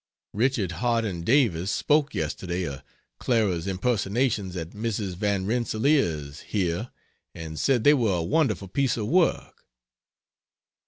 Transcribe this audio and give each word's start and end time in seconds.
Richard 0.33 0.71
Harding 0.81 1.21
Davis 1.23 1.69
spoke 1.69 2.15
yesterday 2.15 2.63
of 2.63 2.81
Clara's 3.19 3.67
impersonations 3.67 4.57
at 4.57 4.71
Mrs. 4.71 5.13
Van 5.15 5.45
Rensselaer's 5.45 6.39
here 6.39 6.89
and 7.35 7.59
said 7.59 7.83
they 7.83 7.93
were 7.93 8.15
a 8.17 8.23
wonderful 8.23 8.67
piece 8.67 8.97
of 8.97 9.05
work. 9.07 9.63